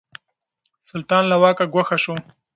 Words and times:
سلطان 0.89 1.23
له 1.31 1.35
واکه 1.41 1.65
ګوښه 1.73 1.97
شو. 2.03 2.15